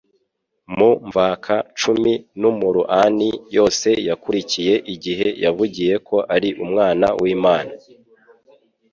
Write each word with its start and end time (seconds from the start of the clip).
Mu 0.77 0.91
mvaka 1.07 1.55
cumi 1.79 2.13
n'umuruani 2.39 3.29
yose 3.55 3.89
yakurikiye 4.07 4.73
igihe 4.93 5.27
yavugiye 5.43 5.93
ko 6.07 6.17
ari 6.35 6.49
Umwana 6.63 7.07
w'Imana, 7.21 7.71